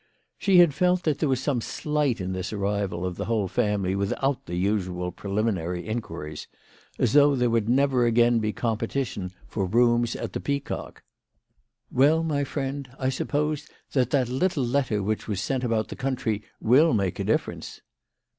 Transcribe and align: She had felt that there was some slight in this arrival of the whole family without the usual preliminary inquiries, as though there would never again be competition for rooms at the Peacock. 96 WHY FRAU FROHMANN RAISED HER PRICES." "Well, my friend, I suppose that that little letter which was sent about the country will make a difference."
She 0.39 0.57
had 0.57 0.73
felt 0.73 1.03
that 1.03 1.19
there 1.19 1.29
was 1.29 1.39
some 1.43 1.61
slight 1.61 2.19
in 2.19 2.31
this 2.33 2.51
arrival 2.51 3.05
of 3.05 3.17
the 3.17 3.25
whole 3.25 3.47
family 3.47 3.95
without 3.95 4.47
the 4.47 4.55
usual 4.55 5.11
preliminary 5.11 5.85
inquiries, 5.87 6.47
as 6.97 7.13
though 7.13 7.35
there 7.35 7.51
would 7.51 7.69
never 7.69 8.07
again 8.07 8.39
be 8.39 8.51
competition 8.51 9.29
for 9.47 9.67
rooms 9.67 10.15
at 10.15 10.33
the 10.33 10.39
Peacock. 10.39 11.03
96 11.91 11.97
WHY 11.99 12.05
FRAU 12.07 12.09
FROHMANN 12.09 12.09
RAISED 12.09 12.17
HER 12.17 12.25
PRICES." 12.25 12.27
"Well, 12.27 12.35
my 12.35 12.43
friend, 12.43 12.95
I 13.05 13.09
suppose 13.09 13.67
that 13.91 14.09
that 14.09 14.29
little 14.29 14.65
letter 14.65 15.03
which 15.03 15.27
was 15.27 15.39
sent 15.39 15.63
about 15.63 15.89
the 15.89 15.95
country 15.95 16.41
will 16.59 16.93
make 16.95 17.19
a 17.19 17.23
difference." 17.23 17.81